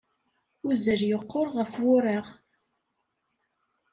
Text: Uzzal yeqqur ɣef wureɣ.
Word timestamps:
Uzzal 0.69 1.01
yeqqur 1.09 1.47
ɣef 1.57 1.71
wureɣ. 1.83 2.25